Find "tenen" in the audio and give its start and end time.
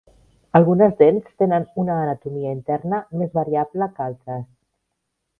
1.41-1.67